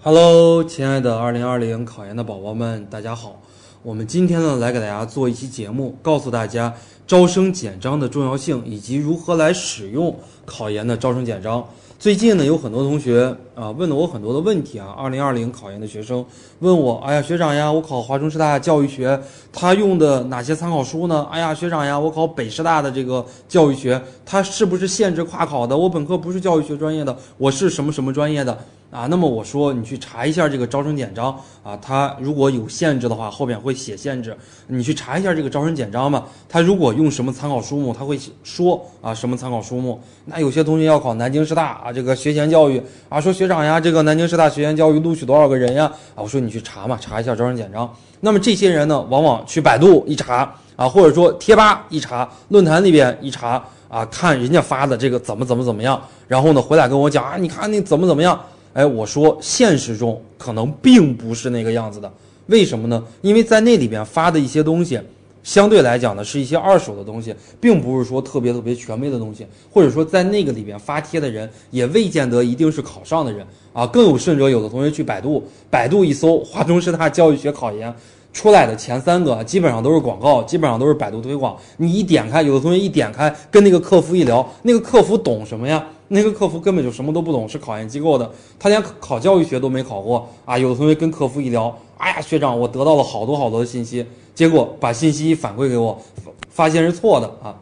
[0.00, 3.42] Hello，亲爱的2020考研的宝宝们，大家好。
[3.82, 6.72] 我们今天呢，来给大家做一期节目，告诉大家
[7.04, 10.14] 招生简章的重要性，以及如何来使用
[10.46, 11.66] 考研的招生简章。
[11.98, 14.94] 最近呢，有很多同学啊问了我很多的问题啊。
[14.96, 16.24] 2020考研的学生
[16.60, 19.20] 问我，哎呀，学长呀，我考华中师大教育学，
[19.52, 21.26] 他用的哪些参考书呢？
[21.28, 25.76] 哎呀，学长呀，我考北师大的这个教育学，它是不是限制跨考的？
[25.76, 28.56] 我本科不是教育学专业的，我是什么什么专业的？
[28.90, 34.34] 啊，那么我说你去查一下这个招生简章啊，它如果有限制的话，后边会写限制。
[34.66, 40.00] 你去查一下这个招生简章吧，它如果用什么参考书目，它会说啊什么参考书目。
[40.24, 45.84] 那有些同学要考南京师大啊，这个学前教育啊，说学长呀，这个南京师大学前教育录取多少个人呀？
[46.14, 47.94] 啊，我说你去查嘛，查一下招生简章。
[48.20, 58.40] 那么这些人呢，往往去百度一查啊，或者说贴吧一查，论坛里边一查啊，看人家发的这个怎么怎么怎么样，然后呢回来跟我讲啊，你看那怎么怎么样。
[58.78, 62.08] 哎，我说现实中可能并不是那个样子的，
[62.46, 63.04] 为什么呢？
[63.22, 65.00] 因为在那里边发的一些东西，
[65.42, 73.84] 相对来讲呢是一些二手的东西，并不是说特别特别权威的东西，或者说在那个里边发帖的人也未见得一定是考上的人啊。
[73.84, 77.92] 更有甚者，有的同学去百度，百度一搜华中师大教育学考研。
[78.32, 81.56] 出来的前三个基本上都是广告，基本上都是百度推广。
[81.78, 85.84] 你一点开，有的同学一点开，跟那个客服一聊，那个客服懂什么呀？
[86.08, 90.56] 那个客服根本就什么都不懂，是考研机构的，他连考教育学都没考过啊。
[90.56, 96.00] 有的同学跟客服一聊，哎呀，学长，我得到了好多好多的信息，结果把信息反馈给我，
[96.48, 97.54] 发现是错的啊。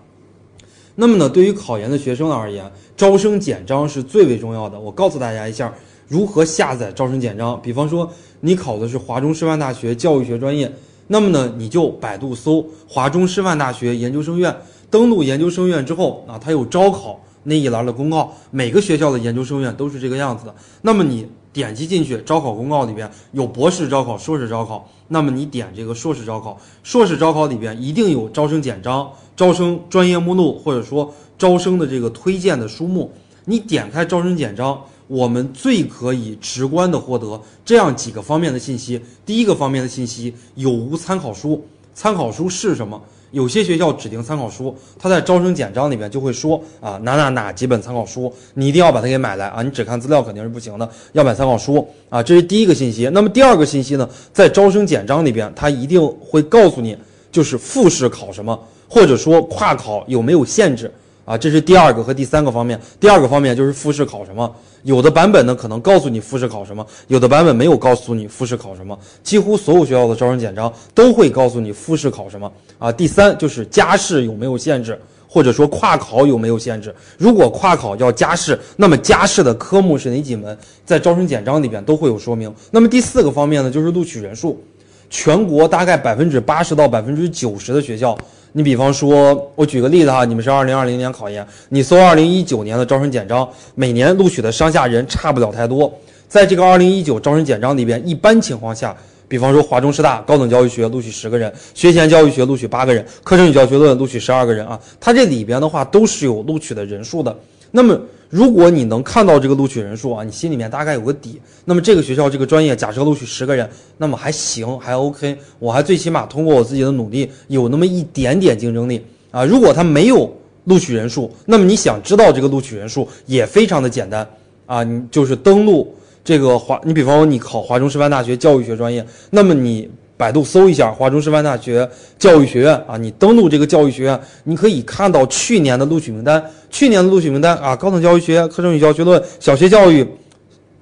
[0.95, 4.79] 那么呢，对于考研的学生而言，招生简章是最为重要的。
[4.79, 5.73] 我告诉大家一下。
[6.09, 7.61] 如何下载招生简章？
[7.63, 10.73] 比方说，你考的是华中师范大学教育学专业，
[11.09, 14.55] 那么呢，你就百度搜华中师范大学研究生院，
[14.91, 20.55] 登录研究生院之后啊，它有招考那一栏的公告，每个学校的研究生院都是这个样子的。
[20.83, 33.11] 那么你点击进去，招考公告里边有博士招考、硕士招考，那么你点这个硕士招考，硕士招考里边一定有招生简章、招生专业目录，或者说招生的这个推荐的书目，
[33.47, 34.79] 你点开招生简章。
[35.09, 39.01] 我们最可以直观的获得这样几个方面的信息。
[39.25, 41.65] 第一个方面的信息有无参考书？
[41.95, 43.01] 参考书是什么？
[43.31, 49.63] 有些学校指定参考书，它在招生简章里面就会说啊哪哪哪几本参考书，你一定要把它给买来啊！
[49.63, 52.21] 你只看资料肯定是不行的，要买参考书啊！
[52.21, 53.09] 这是第一个信息。
[53.13, 56.99] 那么第二个信息呢，在招生简章里边，它一定会告诉你，
[57.31, 58.59] 就是复试考什么，
[58.89, 60.93] 或者说跨考有没有限制。
[61.27, 62.81] 啊，这是第二个和第三个方面。
[63.01, 64.51] 第二个方面就是复试考什么，
[64.85, 68.97] 有的版本呢可能告诉你复试考什么，有的版本没有告诉你复试考什么。
[69.25, 72.51] 几乎所有学校的招生简章都会告诉你复试考什么。
[72.79, 76.95] 啊，第三就是加试有没有限制，或者说跨考有没有限制。
[77.19, 82.55] 如果跨考要加试，那么加试的科目是哪几门，在招生简章里边都会有说明。
[82.71, 84.63] 那么第四个方面呢，就是录取人数，
[85.11, 88.17] 全国大概百分之八十到百分之九十的学校。
[88.57, 95.93] 你比方说，我举个例子哈，你们是二零二零年考研，你搜二零一九年的招生简章，每年录取的上下人差不了太多。
[96.27, 98.97] 在这个二零一九招生简章里边，一般情况下，
[99.29, 107.37] 比方说华中师大高等教育学录取十个人，学前教育学录取八个人，课程与教学论录取十二个人啊，它这里边的话都是有录取的人数的。
[107.71, 108.01] 那么，
[108.37, 111.41] 如果你能看到这个录取人数啊，你心里面大概有个底。
[111.65, 113.67] 那么这个学校这个专业假设录取十个人，
[113.97, 115.35] 那么还行，还 OK。
[115.59, 119.43] 我还最起码通过我自己的努力，有那么一点点竞争力啊。
[119.43, 120.31] 如果他没有
[120.65, 124.29] 录取人数，那么你想知道这个录取人数也非常的简单
[124.67, 129.89] 啊，你就是登录这个华，你比方说你考华中师范大学教育学专业，那么你。
[130.17, 131.89] 百度搜一下华中师范大学
[132.19, 136.43] 教育学院啊，你登录这个教育学院，你可以看到去年的录取名单。
[136.71, 140.07] 去年的录取名单啊，高等教育学、课程与教学论、小学教育，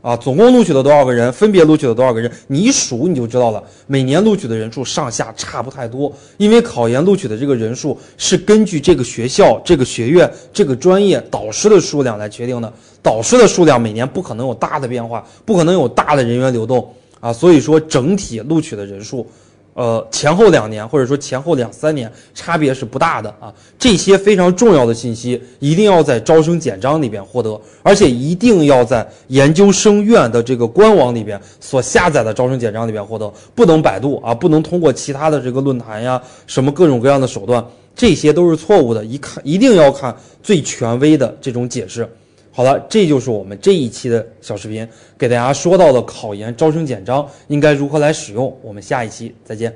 [0.02, 1.32] 啊，总共录取了多少个人？
[1.32, 2.30] 分别录取了多少个人？
[2.46, 3.62] 你一数你就知道了。
[3.86, 12.72] 每年录取的人数上下差不太多，因为考研录取的这个人数是根据这个学校、这个学院、这个专业导师的数量来决定的。
[13.02, 16.88] 导师的数量每年不可能有大的变化，不可能有大的人员流动。
[17.24, 19.26] 啊，所以说整体录取的人数，
[19.72, 23.50] 呃，前后两年或者说前后两三年差别是不大的啊。
[23.78, 37.64] 这些非常重要的信息一定要在招生简章里边获得，而且一定要在研究生院的这个官网里边所下载的招生简章里边获得，不能百度啊，不能通过其他的这个论坛呀，什么各种各样的手段，
[37.96, 39.02] 这些都是错误的。
[39.02, 42.06] 一看一定要看最权威的这种解释。
[42.56, 48.56] 好了，这就是我们这一期的小视频，给大家说到的考研招生简章应该如何来使用。
[48.62, 49.74] 我们下一期再见。